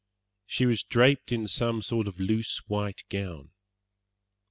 [0.47, 3.51] She was draped in some sort of loose, white gown.